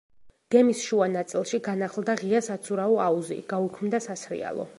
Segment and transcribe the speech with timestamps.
[0.53, 4.69] გემის შუა ნაწილში განახლდა ღია საცურაო აუზი, გაუქმდა სასრიალო.